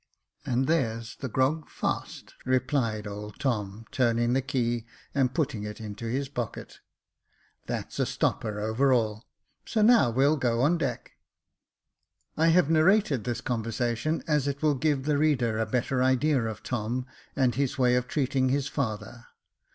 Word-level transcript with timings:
"And 0.47 0.65
there's 0.65 1.15
the 1.17 1.29
grog, 1.29 1.69
fast," 1.69 2.33
rephed 2.43 3.05
old 3.05 3.37
Tom, 3.37 3.85
turning 3.91 4.33
the 4.33 4.41
key, 4.41 4.87
and 5.13 5.31
putting 5.31 5.61
it 5.61 5.79
into 5.79 6.05
his 6.07 6.27
pocket." 6.27 6.79
That's 7.67 7.99
a 7.99 8.07
stopper 8.07 8.59
over 8.59 8.91
all; 8.91 9.27
so 9.63 9.83
now 9.83 10.09
we'll 10.09 10.37
go 10.37 10.61
on 10.61 10.79
deck." 10.79 11.11
I 12.35 12.47
have 12.47 12.67
narrated 12.67 13.25
this 13.25 13.41
conversation, 13.41 14.23
as 14.27 14.47
it 14.47 14.63
will 14.63 14.73
give 14.73 15.03
the 15.03 15.19
reader 15.19 15.59
a 15.59 15.67
better 15.67 16.01
idea 16.01 16.45
of 16.45 16.63
Tom, 16.63 17.05
and 17.35 17.53
his 17.53 17.77
way 17.77 17.93
of 17.95 18.07
treating 18.07 18.49
his 18.49 18.67
father. 18.67 19.25